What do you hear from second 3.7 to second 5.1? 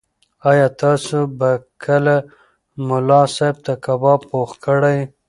کباب پوخ کړئ؟